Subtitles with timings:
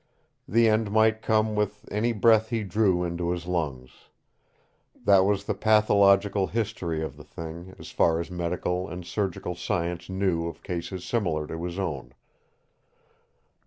[0.47, 4.09] The end might come with any breath he drew into his lungs.
[5.05, 10.09] That was the pathological history of the thing, as far as medical and surgical science
[10.09, 12.15] knew of cases similar to his own.